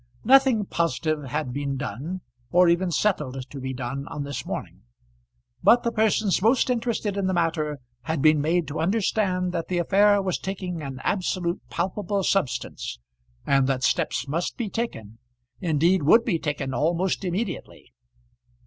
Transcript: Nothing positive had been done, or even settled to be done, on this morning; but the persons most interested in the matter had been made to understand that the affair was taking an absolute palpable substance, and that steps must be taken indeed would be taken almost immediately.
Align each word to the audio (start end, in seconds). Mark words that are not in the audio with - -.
Nothing 0.23 0.65
positive 0.65 1.25
had 1.25 1.53
been 1.53 1.77
done, 1.77 2.21
or 2.49 2.67
even 2.67 2.89
settled 2.89 3.47
to 3.47 3.59
be 3.61 3.71
done, 3.71 4.07
on 4.07 4.23
this 4.23 4.47
morning; 4.47 4.81
but 5.61 5.83
the 5.83 5.91
persons 5.91 6.41
most 6.41 6.71
interested 6.71 7.17
in 7.17 7.27
the 7.27 7.35
matter 7.35 7.77
had 8.05 8.19
been 8.19 8.41
made 8.41 8.67
to 8.69 8.79
understand 8.79 9.51
that 9.51 9.67
the 9.67 9.77
affair 9.77 10.19
was 10.19 10.39
taking 10.39 10.81
an 10.81 11.01
absolute 11.03 11.61
palpable 11.69 12.23
substance, 12.23 12.97
and 13.45 13.67
that 13.67 13.83
steps 13.83 14.27
must 14.27 14.57
be 14.57 14.69
taken 14.71 15.19
indeed 15.59 16.01
would 16.01 16.25
be 16.25 16.39
taken 16.39 16.73
almost 16.73 17.23
immediately. 17.23 17.93